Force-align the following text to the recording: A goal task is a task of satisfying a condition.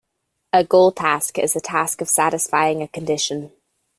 A 0.51 0.63
goal 0.63 0.91
task 0.93 1.37
is 1.37 1.55
a 1.55 1.61
task 1.61 2.01
of 2.01 2.09
satisfying 2.09 2.81
a 2.81 2.87
condition. 2.87 3.51